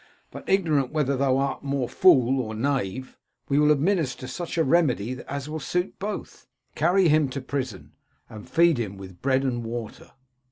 [0.31, 3.19] But, ignorant whether thou art more fool or knave,
[3.49, 6.47] we will administer such a remedy as will suit both.
[6.73, 7.91] Carry him to prison,
[8.27, 10.09] and feed him with bread and water.'